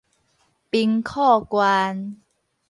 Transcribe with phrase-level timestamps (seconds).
[0.71, 2.19] 兵庫縣